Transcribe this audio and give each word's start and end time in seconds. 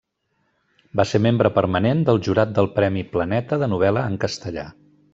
Va 1.01 1.05
ser 1.09 1.21
membre 1.25 1.51
permanent 1.59 2.03
del 2.09 2.21
jurat 2.31 2.57
del 2.57 2.73
premi 2.81 3.07
Planeta 3.15 3.63
de 3.67 3.71
novel·la 3.77 4.11
en 4.15 4.21
castellà. 4.27 4.69